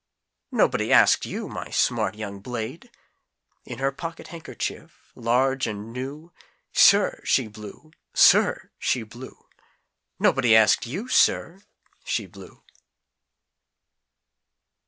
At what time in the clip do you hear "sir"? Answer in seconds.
6.73-7.21, 8.11-8.71, 11.07-11.61